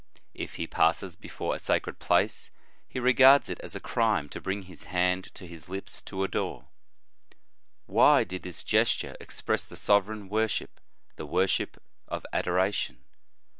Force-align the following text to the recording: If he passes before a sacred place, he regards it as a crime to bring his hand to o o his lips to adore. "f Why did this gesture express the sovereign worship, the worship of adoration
If 0.33 0.55
he 0.55 0.65
passes 0.65 1.15
before 1.15 1.53
a 1.53 1.59
sacred 1.59 1.99
place, 1.99 2.49
he 2.87 2.99
regards 2.99 3.49
it 3.49 3.59
as 3.59 3.75
a 3.75 3.79
crime 3.79 4.29
to 4.29 4.41
bring 4.41 4.63
his 4.63 4.85
hand 4.85 5.25
to 5.35 5.43
o 5.43 5.45
o 5.45 5.49
his 5.49 5.69
lips 5.69 6.01
to 6.01 6.23
adore. 6.23 6.69
"f 7.31 7.37
Why 7.85 8.23
did 8.23 8.41
this 8.41 8.63
gesture 8.63 9.15
express 9.19 9.63
the 9.63 9.77
sovereign 9.77 10.27
worship, 10.27 10.79
the 11.17 11.27
worship 11.27 11.77
of 12.07 12.25
adoration 12.33 13.05